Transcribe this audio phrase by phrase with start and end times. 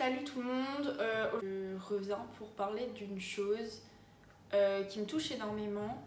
[0.00, 3.82] Salut tout le monde, euh, je reviens pour parler d'une chose
[4.54, 6.02] euh, qui me touche énormément.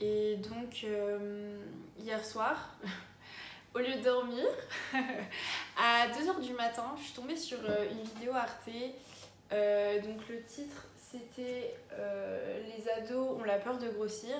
[0.00, 1.58] Et donc, euh,
[1.98, 2.78] hier soir,
[3.74, 4.46] au lieu de dormir,
[5.76, 8.70] à 2h du matin, je suis tombée sur une vidéo Arte.
[10.02, 14.34] donc, le titre, c'était Les ados ont la peur de grossir.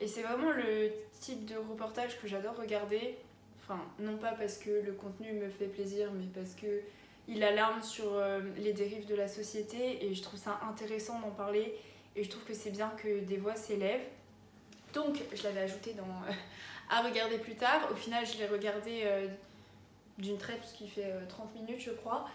[0.00, 3.18] Et c'est vraiment le type de reportage que j'adore regarder.
[3.60, 6.80] Enfin, non pas parce que le contenu me fait plaisir, mais parce que
[7.28, 11.30] il alarme sur euh, les dérives de la société et je trouve ça intéressant d'en
[11.30, 11.74] parler
[12.16, 14.06] et je trouve que c'est bien que des voix s'élèvent.
[14.92, 16.04] Donc je l'avais ajouté dans
[16.90, 17.88] à regarder plus tard.
[17.90, 19.26] Au final, je l'ai regardé euh,
[20.18, 22.26] d'une traite parce qu'il fait 30 euh, minutes, je crois.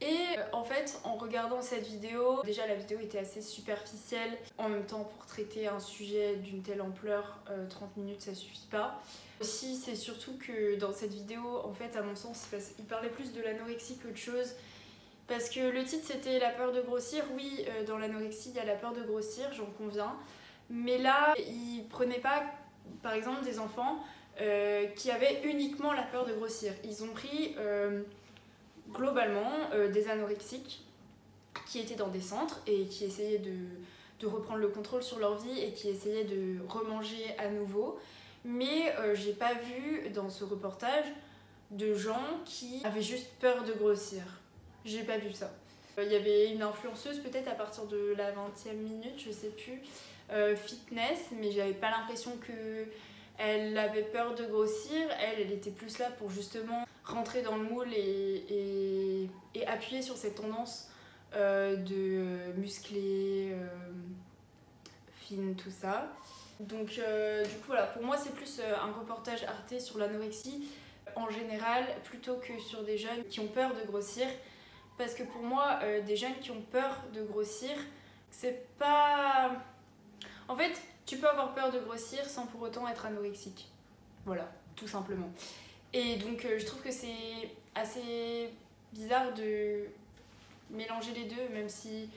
[0.00, 4.38] Et en fait, en regardant cette vidéo, déjà la vidéo était assez superficielle.
[4.56, 9.02] En même temps, pour traiter un sujet d'une telle ampleur, 30 minutes ça suffit pas.
[9.40, 12.46] Aussi, c'est surtout que dans cette vidéo, en fait, à mon sens,
[12.78, 14.54] il parlait plus de l'anorexie qu'autre chose.
[15.30, 17.22] Parce que le titre c'était la peur de grossir.
[17.36, 20.16] Oui, euh, dans l'anorexie, il y a la peur de grossir, j'en conviens.
[20.68, 22.42] Mais là, il prenait pas,
[23.00, 24.02] par exemple, des enfants
[24.40, 26.72] euh, qui avaient uniquement la peur de grossir.
[26.82, 28.02] Ils ont pris euh,
[28.88, 30.84] globalement des anorexiques
[31.66, 33.56] qui étaient dans des centres et qui essayaient de,
[34.20, 37.98] de reprendre le contrôle sur leur vie et qui essayaient de remanger à nouveau
[38.44, 41.06] mais euh, j'ai pas vu dans ce reportage
[41.70, 44.22] de gens qui avaient juste peur de grossir.
[44.84, 45.52] J'ai pas vu ça.
[45.98, 49.50] Euh, il y avait une influenceuse peut-être à partir de la 20e minute, je sais
[49.50, 49.80] plus,
[50.30, 52.86] euh, fitness, mais j'avais pas l'impression que
[53.38, 55.08] elle avait peur de grossir.
[55.20, 60.16] Elle, elle était plus là pour justement rentrer dans le moule et, et, appuyer sur
[60.16, 60.90] cette tendance
[61.34, 63.54] de muscler,
[65.20, 66.10] fine, tout ça.
[66.60, 70.68] Donc, euh, du coup, voilà, pour moi, c'est plus euh, un reportage Arte sur l'anorexie
[71.16, 74.26] en général plutôt que sur des jeunes qui ont peur de grossir.
[74.98, 77.70] Parce que pour moi, euh, des jeunes qui ont peur de grossir,
[78.30, 79.52] c'est pas.
[80.48, 83.72] En fait, tu peux avoir peur de grossir sans pour autant être anorexique.
[84.26, 85.30] Voilà, tout simplement.
[85.92, 88.50] Et donc, je trouve que c'est assez
[88.92, 89.86] bizarre de
[90.70, 92.08] mélanger les deux, même si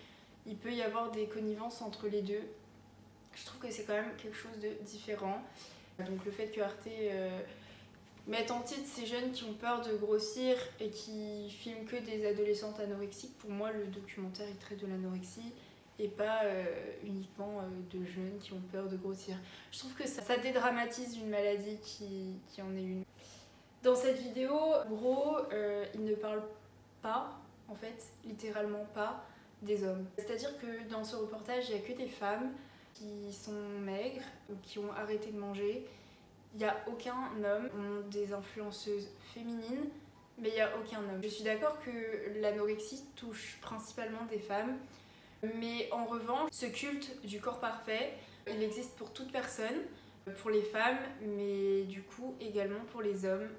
[0.46, 2.44] il peut y avoir des connivences entre les deux
[3.36, 5.42] je trouve que c'est quand même quelque chose de différent.
[6.00, 7.40] Donc le fait que Arte euh,
[8.28, 12.26] mette en titre ces jeunes qui ont peur de grossir et qui filment que des
[12.26, 15.54] adolescentes anorexiques, pour moi le documentaire il traite de l'anorexie
[16.00, 16.66] et pas euh,
[17.04, 19.38] uniquement euh, de jeunes qui ont peur de grossir.
[19.72, 23.04] Je trouve que ça, dédramatise une maladie qui, qui, en est une.
[23.84, 24.58] Dans cette vidéo,
[24.90, 25.38] gros,
[25.94, 26.42] il ne parle
[27.02, 29.26] pas, en fait, littéralement pas,
[29.62, 30.06] des hommes.
[30.18, 32.54] C'est-à-dire que dans ce reportage, il n'y a que des femmes
[32.94, 33.52] qui sont
[33.82, 35.86] maigres ou qui ont arrêté de manger.
[36.54, 37.70] Il n'y a aucun homme.
[37.78, 39.90] On des influenceuses féminines,
[40.38, 41.22] mais il n'y a aucun homme.
[41.22, 44.78] Je suis d'accord que l'anorexie touche principalement des femmes,
[45.60, 48.14] mais en revanche, ce culte du corps parfait,
[48.48, 49.82] il existe pour toute personne,
[50.42, 51.00] pour les femmes,
[51.36, 53.50] mais du coup également pour les hommes,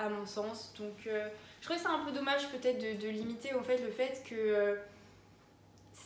[0.00, 0.72] à mon sens.
[0.78, 1.28] Donc euh,
[1.60, 4.34] je trouvais ça un peu dommage peut-être de, limiter au fait le fait que...
[4.34, 4.76] Euh,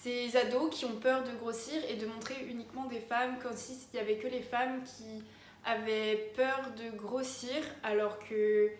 [0.04, 3.76] ces ados qui ont peur de grossir et de montrer uniquement des femmes comme s'il
[3.94, 5.24] n'y avait que les femmes qui
[5.64, 8.70] avaient peur de grossir alors que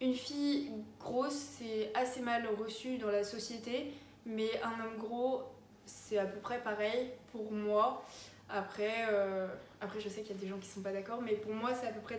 [0.00, 3.92] une fille grosse c'est assez mal reçu dans la société
[4.26, 5.42] mais un homme gros
[5.86, 8.04] c'est à peu près pareil pour moi
[8.52, 9.48] après, euh,
[9.80, 11.70] après je sais qu'il y a des gens qui sont pas d'accord mais pour moi
[11.74, 12.18] c'est à peu près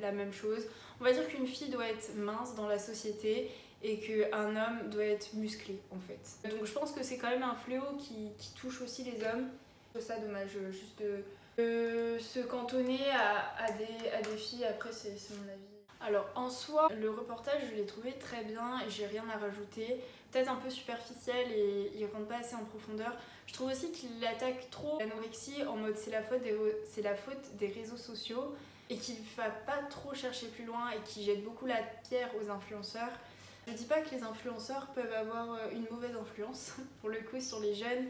[0.00, 0.66] la, même chose
[1.00, 3.50] on va dire qu'une fille doit être mince dans la société
[3.82, 6.50] et qu'un homme doit être musclé en fait.
[6.50, 8.30] Donc je pense que c'est quand même un fléau qui,
[8.60, 9.48] touche aussi les hommes.
[9.94, 15.16] C'est ça dommage, juste de, se cantonner à, à, des, à des filles, après c'est
[15.30, 15.70] mon avis.
[16.00, 20.00] Alors en soi, le reportage je l'ai trouvé très bien et j'ai rien à rajouter.
[20.30, 23.16] Peut-être un peu superficiel et il rentre pas assez en profondeur.
[23.46, 26.56] Je trouve aussi qu'il attaque trop l'anorexie en mode c'est la, faute des,
[27.02, 28.54] la faute des réseaux sociaux
[28.90, 32.30] et qu'il ne va pas trop chercher plus loin et qui jette beaucoup la pierre
[32.40, 33.12] aux influenceurs.
[33.66, 37.40] Je dis pas que les influenceurs peuvent avoir euh, une mauvaise influence pour le coup
[37.40, 38.06] sur les jeunes.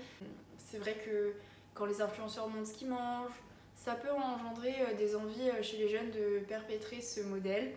[0.59, 1.35] C'est vrai que
[1.75, 3.31] quand les influenceurs montrent ce qu'ils mangent,
[3.77, 7.73] ça peut engendrer euh, des envies euh, chez les jeunes de perpétrer ce modèle.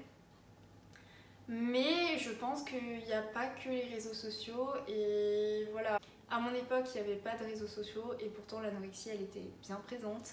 [1.48, 6.00] Mais je pense qu'il n'y a pas que les réseaux sociaux et voilà.
[6.30, 9.48] À mon époque, il n'y avait pas de réseaux sociaux et pourtant l'anorexie, elle était
[9.62, 10.32] bien présente.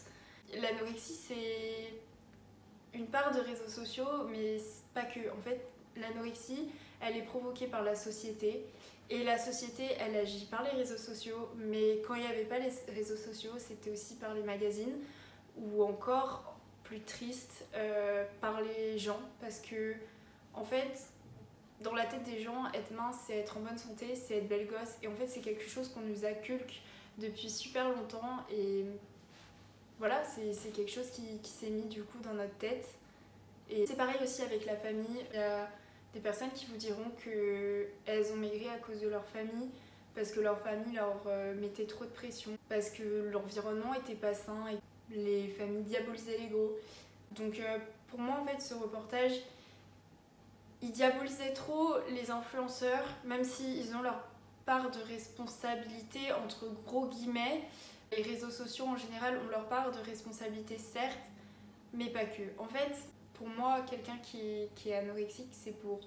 [0.55, 1.93] L'anorexie, c'est
[2.99, 4.57] une part de réseaux sociaux, mais
[4.95, 5.21] pas que.
[5.31, 5.61] En fait,
[5.97, 6.71] l'anorexie,
[7.01, 8.65] elle est provoquée par la société.
[9.11, 12.61] Et la société, elle agit par les réseaux sociaux, mais quand il n'y avait pas
[12.61, 14.95] les réseaux sociaux, c'était aussi par les magazines,
[15.59, 19.95] ou encore plus triste, euh, par les gens, parce que,
[20.55, 21.09] en fait,
[21.81, 24.67] dans la tête des gens, être mince, c'est être en bonne santé, c'est être belle
[24.67, 24.97] gosse.
[25.03, 26.81] Et en fait, c'est quelque chose qu'on nous inculque
[27.19, 28.45] depuis super longtemps.
[28.53, 28.85] Et
[29.99, 32.87] voilà, c'est quelque chose qui, qui s'est mis du coup dans notre tête.
[33.71, 35.25] Et c'est pareil aussi avec la famille.
[35.33, 35.69] Il y a
[36.13, 39.71] des personnes qui vous diront qu'elles ont maigri à cause de leur famille,
[40.15, 44.35] parce que leur famille leur euh, mettait trop de pression, parce que l'environnement était pas
[44.35, 46.77] sain et les familles diabolisaient les gros.
[47.33, 49.41] Donc euh, pour moi, en fait, ce reportage,
[50.83, 54.23] il diabolisait trop les influenceurs, même s'ils ont leur
[54.65, 57.63] part de responsabilité, entre gros guillemets.
[58.17, 61.19] Les réseaux sociaux en général ont leur part de responsabilité, certes,
[61.93, 62.43] mais pas que.
[62.59, 62.97] En fait,
[63.35, 66.01] pour moi, quelqu'un qui, qui, est anorexique, c'est pour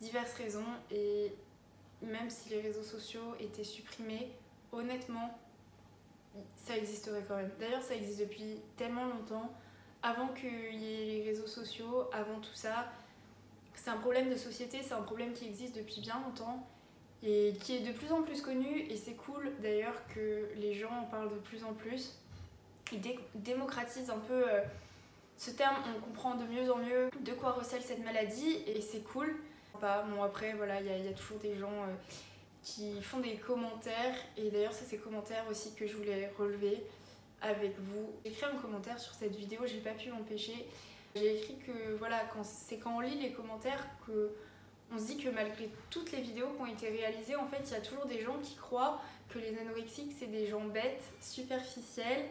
[0.00, 0.64] diverses raisons.
[0.90, 1.32] Et
[2.00, 4.32] même si les réseaux sociaux étaient supprimés,
[4.72, 5.38] honnêtement,
[6.56, 7.50] ça existerait quand même.
[7.58, 9.52] D'ailleurs, ça existe depuis tellement longtemps.
[10.02, 12.90] Avant qu'il y ait les réseaux sociaux, avant tout ça,
[13.74, 16.66] c'est un problème de société, c'est un problème qui existe depuis bien longtemps
[17.22, 18.80] et qui est de plus en plus connu.
[18.88, 22.18] Et c'est cool d'ailleurs que les gens en parlent de plus en plus.
[22.92, 23.00] Ils
[23.34, 24.44] démocratisent un peu.
[24.48, 24.62] Euh,
[25.38, 29.00] ce terme, on comprend de mieux en mieux de quoi recèle cette maladie et c'est
[29.00, 29.34] cool.
[29.80, 31.94] Bon, après, voilà, il y, a toujours des gens euh,
[32.62, 36.84] qui font des commentaires et d'ailleurs, c'est ces commentaires aussi que je voulais relever
[37.40, 38.12] avec vous.
[38.24, 40.66] Écrit un commentaire sur cette vidéo, j'ai pas pu m'empêcher.
[41.14, 44.32] J'ai écrit que voilà, c'est quand on lit les commentaires que
[44.94, 47.70] on se dit que malgré toutes les vidéos qui ont été réalisées, en fait, il
[47.72, 49.00] y a toujours des gens qui croient
[49.30, 52.26] que les anorexiques, c'est des gens bêtes, superficiels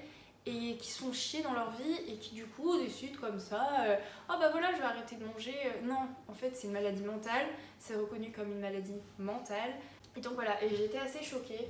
[0.45, 3.95] et qui sont chiés dans leur vie et qui du coup décident comme ça euh,
[4.27, 7.45] ah bah voilà je vais arrêter de manger non en fait c'est une maladie mentale.
[7.77, 9.71] C'est reconnu comme une maladie mentale.
[10.15, 10.61] Et donc voilà.
[10.63, 11.67] Et j'étais assez choquée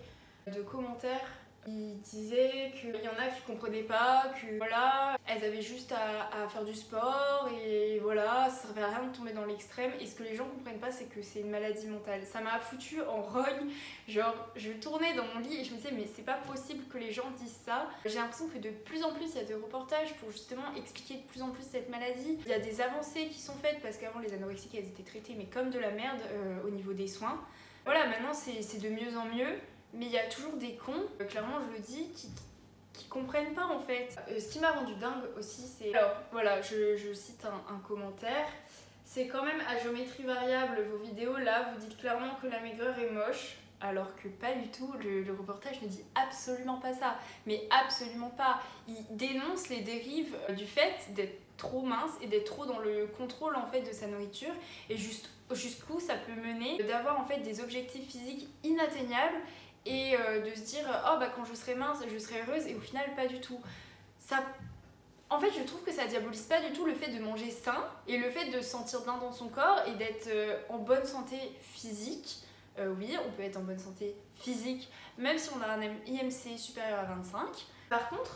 [0.48, 1.28] de commentaires
[1.68, 6.48] il disait qu'il y en a qui comprenaient pas, que voilà, elles avaient juste à,
[6.48, 9.92] faire du sport et voilà, ça servait à rien de tomber dans l'extrême.
[10.00, 12.22] Et ce que les gens comprennent pas, c'est que c'est une maladie mentale.
[12.26, 13.70] Ça m'a foutu en rogne.
[14.08, 16.98] Genre, je tournais dans mon lit et je me disais, mais c'est pas possible que
[16.98, 17.88] les gens disent ça.
[18.06, 21.16] J'ai l'impression que de plus en plus, il y a des reportages pour justement expliquer
[21.16, 22.40] de plus en plus cette maladie.
[22.46, 25.36] Il y a des avancées qui sont faites parce qu'avant, les anorexiques, elles étaient traitées,
[25.38, 27.40] mais comme de la merde euh, au niveau des soins.
[27.86, 29.58] Voilà, maintenant, c'est de mieux en mieux.
[29.94, 32.30] Mais il y a toujours des cons, euh, clairement je le dis, qui,
[32.94, 34.16] qui comprennent pas en fait.
[34.30, 35.94] Euh, ce qui m'a rendu dingue aussi, c'est.
[35.94, 38.48] Alors voilà, je, je cite un, commentaire.
[39.04, 42.98] C'est quand même à géométrie variable vos vidéos là, vous dites clairement que la maigreur
[42.98, 43.58] est moche.
[43.84, 47.18] Alors que pas du tout, le, le, reportage ne dit absolument pas ça.
[47.48, 48.62] Mais absolument pas.
[48.88, 53.08] Il dénonce les dérives euh, du fait d'être trop mince et d'être trop dans le
[53.18, 54.54] contrôle en fait de sa nourriture
[54.90, 59.38] et juste jusqu'où ça peut mener d'avoir en fait des objectifs physiques inatteignables
[59.86, 62.76] et euh, de se dire oh bah quand je serai mince je serai heureuse et
[62.76, 63.60] au final pas du tout.
[64.20, 64.44] Ça
[65.30, 67.84] en fait je trouve que ça diabolise pas du tout le fait de manger sain
[68.08, 71.06] et le fait de se sentir bien dans son corps et d'être euh, en bonne
[71.06, 72.44] santé physique.
[72.80, 76.58] Euh, oui on peut être en bonne santé physique même si on a un IMC
[76.58, 77.46] supérieur à 25
[77.90, 78.36] par contre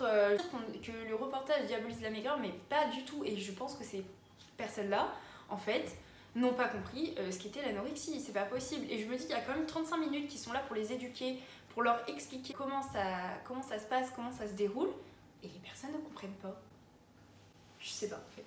[0.83, 3.23] que le reportage diabolise la maigreur mais pas du tout.
[3.23, 4.03] Et je pense que ces
[4.57, 5.07] personnes là
[5.49, 5.95] en fait
[6.35, 8.19] n'ont pas compris euh, ce qu'était l'anorexie.
[8.19, 8.85] C'est pas possible.
[8.89, 10.75] Et je me dis, il y a quand même 35 minutes qui sont là pour
[10.75, 11.37] les éduquer,
[11.69, 14.89] pour leur expliquer comment ça, se passe, comment ça se déroule.
[15.43, 16.59] Et les personnes ne comprennent pas.
[17.79, 18.45] Je sais pas en fait.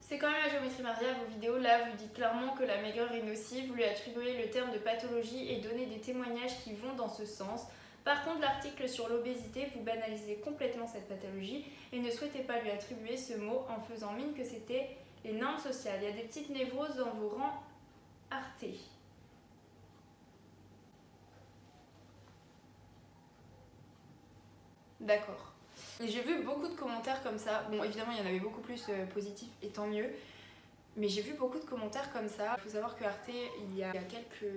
[0.00, 1.58] C'est quand même la géométrie variable vos vidéos.
[1.58, 3.68] Là, vous dites clairement que la maigreur est nocive.
[3.68, 7.26] Vous lui attribuez le terme de pathologie et donnez des témoignages qui vont dans ce
[7.26, 7.66] sens.
[8.04, 12.70] Par contre, l'article sur l'obésité, vous banalisez complètement cette pathologie et ne souhaitez pas lui
[12.70, 15.98] attribuer ce mot en faisant mine que c'était les normes sociales.
[16.02, 17.62] Il y a des petites névroses dans vos rangs
[18.30, 18.78] artés.
[25.00, 25.52] D'accord.
[26.00, 27.62] J'ai vu beaucoup de commentaires comme ça.
[27.70, 30.10] Bon, évidemment, il y en avait beaucoup plus euh, positifs et tant mieux.
[30.96, 32.56] Mais j'ai vu beaucoup de commentaires comme ça.
[32.58, 34.52] Il faut savoir que Arte, il y a quelques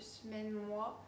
[0.00, 1.02] semaines, mois,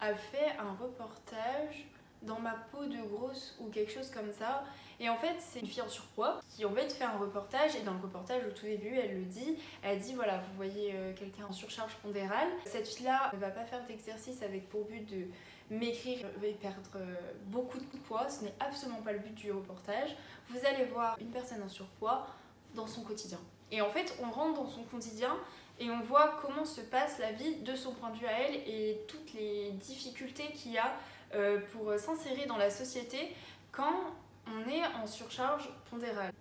[0.00, 1.86] a fait un reportage
[2.22, 4.64] dans ma peau de grosse ou quelque chose comme ça.
[5.00, 7.74] Et en fait, c'est une fille en surpoids qui en fait fait un reportage.
[7.76, 9.56] Et dans le reportage, au tout début, elle le dit.
[9.82, 12.48] Elle dit voilà, vous voyez euh, quelqu'un en surcharge pondérale.
[12.66, 15.26] Cette fille-là ne va pas faire d'exercice avec pour but de
[15.70, 17.14] maigrir et perdre euh,
[17.46, 18.28] beaucoup de poids.
[18.28, 20.16] Ce n'est absolument pas le but du reportage.
[20.48, 22.26] Vous allez voir une personne en surpoids
[22.74, 23.40] dans son quotidien.
[23.70, 25.36] Et en fait, on rentre dans son quotidien
[25.80, 28.54] et on voit comment se passe la vie de son point de vue à elle
[28.66, 30.92] et toutes les difficultés qu'il y a
[31.34, 33.34] euh, pour s'insérer dans la société
[33.70, 34.14] quand
[34.46, 36.32] on est en surcharge pondérale.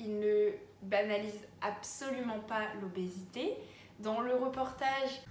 [0.00, 0.50] Il ne
[0.82, 3.54] banalise absolument pas l'obésité.
[3.98, 5.22] Dans le reportage,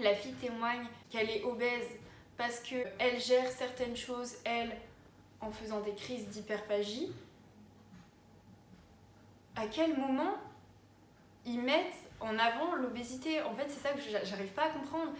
[0.00, 1.88] la fille témoigne qu'elle est obèse
[2.36, 4.76] parce qu'elle gère certaines choses, elle,
[5.40, 7.12] en faisant des crises d'hyperphagie.
[9.56, 10.34] À quel moment
[11.46, 13.42] ils mettent en avant l'obésité?
[13.42, 15.12] En fait, c'est ça que j'arrive pas à comprendre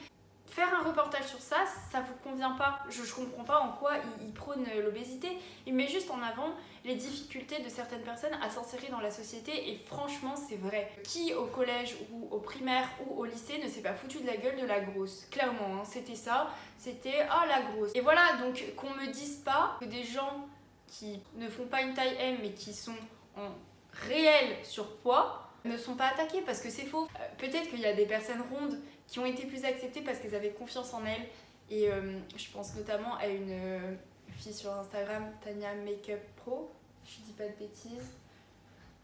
[0.46, 2.80] faire un reportage sur ça, ça vous convient pas.
[2.88, 5.28] Je, comprends pas en quoi il, prône l'obésité.
[5.66, 9.70] Il met juste en avant les difficultés de certaines personnes à s'insérer dans la société
[9.70, 10.90] et franchement, c'est vrai.
[11.02, 14.36] Qui au collège ou au primaire ou au lycée ne s'est pas foutu de la
[14.36, 15.26] gueule de la grosse?
[15.30, 16.50] Clairement, hein, c'était ça.
[16.78, 17.90] C'était ah la grosse.
[17.94, 20.46] Et voilà, donc qu'on me dise pas que des gens
[20.86, 22.96] qui ne font pas une taille M mais qui sont
[23.36, 23.48] en
[23.92, 27.08] réel surpoids ne sont pas attaqués parce que c'est faux.
[27.18, 28.78] Euh, peut-être qu'il y a des personnes rondes
[29.14, 31.28] qui ont été plus acceptées parce qu'elles avaient confiance en elles.
[31.71, 33.94] Et euh, je pense notamment à une euh,
[34.38, 36.73] fille sur Instagram, Tania Makeup Pro.
[37.04, 38.11] Je dis pas de bêtises.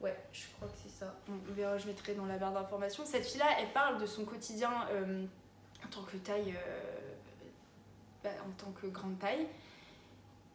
[0.01, 1.15] Ouais, je crois que c'est ça.
[1.29, 3.07] On verra, je mettrai dans la barre d'informations.
[3.07, 6.57] Cette fille-là, elle parle de son quotidien en tant que taille,
[8.25, 9.47] bah, en tant que grande taille.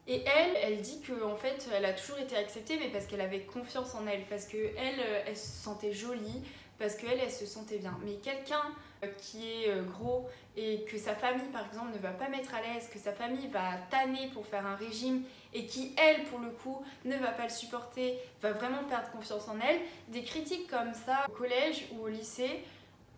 [0.08, 3.22] Et elle, elle dit que en fait, elle a toujours été acceptée, mais parce qu'elle
[3.22, 6.44] avait confiance en elle, parce que elle, euh, elle se sentait jolie,
[6.78, 7.98] parce qu'elle, elle se sentait bien.
[8.04, 12.12] Mais quelqu'un euh, qui est euh, gros et que sa famille, par exemple, ne va
[12.12, 15.94] pas mettre à l'aise, que sa famille va tanner pour faire un régime et qui,
[15.98, 19.80] elle, pour le coup, ne va pas le supporter, va vraiment perdre confiance en elle,
[20.10, 22.64] des critiques comme ça au collège ou au lycée,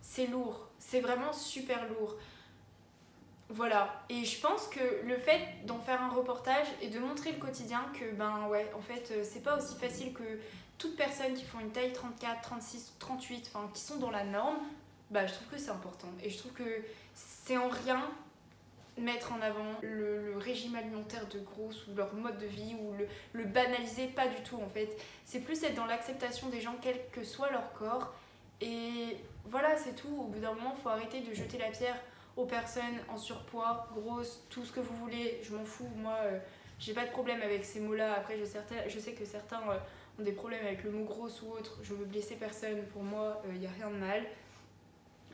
[0.00, 0.68] c'est lourd.
[0.78, 2.16] C'est vraiment super lourd.
[3.50, 7.38] Voilà, et je pense que le fait d'en faire un reportage et de montrer le
[7.38, 10.38] quotidien, que ben ouais, en fait, euh, c'est pas aussi facile que
[10.76, 14.58] toute personne qui font une taille 34, 36, 38, enfin qui sont dans la norme,
[15.10, 16.08] bah je trouve que c'est important.
[16.22, 16.82] Et je trouve que
[17.14, 18.02] c'est en rien
[18.96, 23.06] mettre en avant le, régime alimentaire de grosses ou leur mode de vie ou le,
[23.32, 24.96] le banaliser, pas du tout en fait.
[25.24, 28.12] C'est plus être dans l'acceptation des gens, quel que soit leur corps.
[28.60, 30.08] Et voilà, c'est tout.
[30.08, 31.96] Au bout d'un moment, il faut arrêter de jeter la pierre
[32.36, 35.88] aux personnes en surpoids, grosses, tout ce que vous voulez, je m'en fous.
[35.96, 36.38] Moi, euh,
[36.78, 38.14] j'ai pas de problème avec ces mots-là.
[38.14, 38.44] Après, je,
[38.88, 39.78] je, sais que certains euh,
[40.20, 41.78] ont des problèmes avec le mot grosse ou autre.
[41.82, 42.84] Je veux blesser personne.
[42.92, 44.22] Pour moi, il euh, n'y a rien de mal.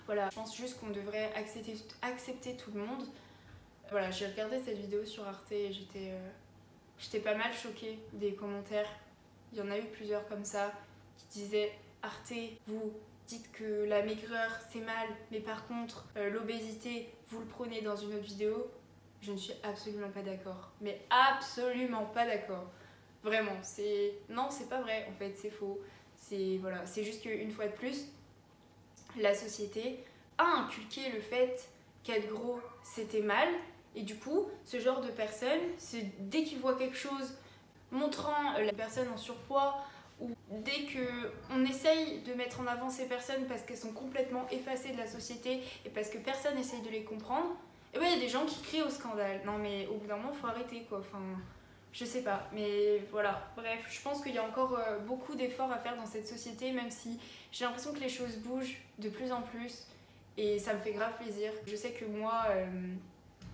[0.06, 3.04] Voilà, je pense juste qu'on devrait accepter, accepter tout le monde.
[3.90, 6.12] Voilà, j'ai regardé cette vidéo sur Arte et j'étais
[6.98, 8.88] j'étais pas mal choquée des commentaires.
[9.52, 10.72] Il y en a eu plusieurs comme ça
[11.16, 12.32] qui disaient Arte,
[12.66, 12.92] vous
[13.26, 17.96] dites que la maigreur c'est mal, mais par contre euh, l'obésité vous le prenez dans
[17.96, 18.70] une autre vidéo,
[19.22, 20.70] je ne suis absolument pas d'accord.
[20.80, 22.70] Mais absolument pas d'accord.
[23.22, 25.80] Vraiment, c'est non, c'est pas vrai en fait, c'est faux.
[26.16, 28.06] C'est voilà, c'est juste qu'une fois de plus,
[29.18, 30.04] la société
[30.38, 31.68] a inculqué le fait
[32.02, 33.48] qu'être gros c'était mal
[33.96, 35.60] et du coup, ce genre de personnes,
[36.18, 37.34] dès qu'ils voient quelque chose
[37.92, 39.76] montrant la personne en surpoids
[40.20, 44.92] ou dès qu'on essaye de mettre en avant ces personnes parce qu'elles sont complètement effacées
[44.92, 47.56] de la société et parce que personne essaye de les comprendre,
[47.92, 49.42] et eh ben il y a des gens qui crient au scandale.
[49.46, 50.98] Non mais au bout d'un moment, faut arrêter quoi.
[50.98, 51.20] Enfin,
[51.94, 53.48] je sais pas, mais voilà.
[53.56, 56.72] Bref, je pense qu'il y a encore euh, beaucoup d'efforts à faire dans cette société,
[56.72, 57.20] même si
[57.52, 59.86] j'ai l'impression que les choses bougent de plus en plus
[60.36, 61.52] et ça me fait grave plaisir.
[61.66, 62.66] Je sais que moi, euh,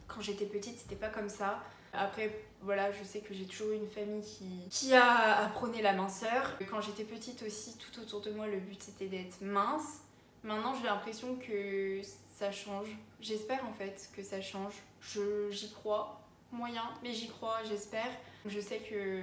[0.08, 1.62] quand j'étais petite, c'était pas comme ça.
[1.92, 4.24] Après, voilà, je sais que j'ai toujours eu une famille
[4.70, 6.56] qui, a apprôné la minceur.
[6.70, 10.00] Quand j'étais petite aussi, tout autour de moi, le but c'était d'être mince.
[10.44, 12.00] Maintenant, j'ai l'impression que
[12.38, 12.88] ça change.
[13.20, 14.72] J'espère en fait que ça change.
[15.50, 18.10] J'y crois, moyen, mais j'y crois, j'espère.
[18.46, 19.22] Je sais que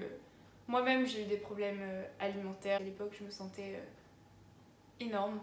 [0.68, 2.80] moi-même j'ai eu des problèmes euh, alimentaires.
[2.80, 5.40] À l'époque, je me sentais euh, énorme,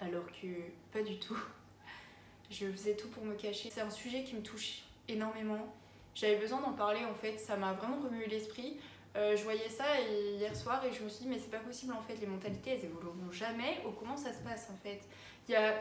[0.00, 0.46] alors que
[0.92, 1.38] pas du tout.
[2.50, 3.70] Je faisais tout pour me cacher.
[3.70, 5.66] C'est un sujet qui me touche énormément
[6.14, 8.78] j'avais besoin d'en parler en fait, ça m'a vraiment remué l'esprit.
[9.16, 11.92] Euh, je voyais ça hier soir et je me suis dit mais c'est pas possible
[11.92, 13.80] en fait, les mentalités elles évolueront jamais.
[13.86, 15.00] Oh, comment ça se passe en fait?
[15.48, 15.74] Il y a...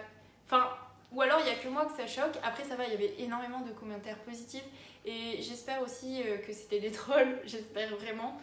[0.45, 0.69] Enfin,
[1.11, 2.37] ou alors il y a que moi que ça choque.
[2.43, 4.65] Après ça va, il y avait énormément de commentaires positifs
[5.05, 8.39] et j'espère aussi euh, que c'était des trolls, j'espère vraiment.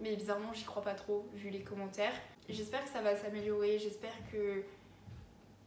[0.00, 2.14] Mais bizarrement j'y crois pas trop vu les commentaires.
[2.48, 4.64] J'espère que ça va s'améliorer, j'espère que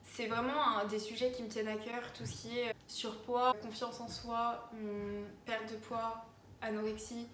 [0.04, 3.54] c'est vraiment un des sujets qui me tiennent à cœur, tout ce qui est surpoids,
[3.62, 6.26] confiance en soi, hum, perte de poids,
[6.62, 7.28] anorexie,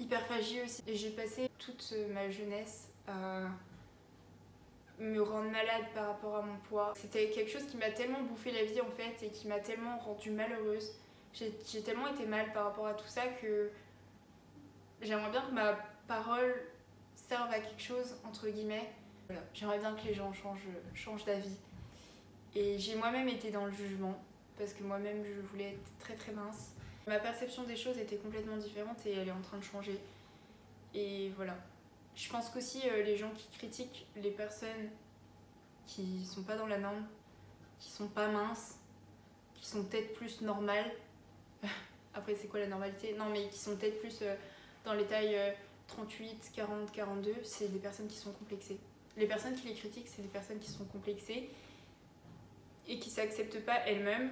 [0.00, 0.82] hyperphagie aussi.
[0.86, 3.42] Et j'ai passé toute ma jeunesse à
[4.98, 6.92] me rendre malade par rapport à mon poids.
[6.96, 9.98] C'était quelque chose qui m'a tellement bouffé la vie en fait et qui m'a tellement
[9.98, 10.92] rendue malheureuse.
[11.32, 13.70] J'ai tellement été mal par rapport à tout ça que
[15.00, 16.54] j'aimerais bien que ma parole
[17.14, 18.90] serve à quelque chose, entre guillemets.
[19.54, 21.56] J'aimerais bien que les gens changent, changent d'avis.
[22.54, 24.18] Et j'ai moi-même été dans le jugement
[24.58, 26.72] parce que moi-même je voulais être très très mince.
[27.06, 29.98] Ma perception des choses était complètement différente et elle est en train de changer.
[30.94, 31.56] Et voilà.
[32.14, 34.90] Je pense qu'aussi euh, les gens qui critiquent les personnes
[35.86, 37.06] qui sont pas dans la norme,
[37.78, 38.76] qui sont pas minces,
[39.54, 40.90] qui sont peut-être plus normales.
[42.18, 43.14] Après, c'est quoi la normalité?
[43.16, 44.34] Non, mais qui sont peut-être plus euh,
[44.84, 45.54] dans les tailles
[45.86, 48.78] 38, 40, 42, c'est des personnes qui sont complexées.
[49.16, 51.48] les personnes qui les critiquent, c'est des personnes qui sont complexées
[52.86, 54.30] et qui s'acceptent pas elles-mêmes.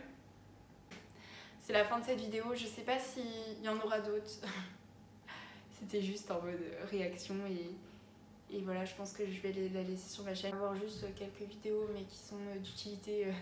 [1.61, 2.55] C'est la fin de cette vidéo.
[2.55, 4.41] Je sais pas s'il y en aura d'autres.
[5.79, 10.09] C'était juste en mode réaction et, et voilà, je pense que je vais la laisser
[10.09, 10.55] sur ma chaîne.
[10.55, 13.33] Avoir juste quelques vidéos mais qui sont d'utilité euh,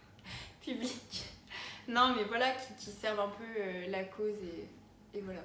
[0.64, 1.39] publique.
[1.88, 4.34] Non mais voilà, qui, qui servent un peu euh, la cause
[5.14, 5.40] et, et voilà.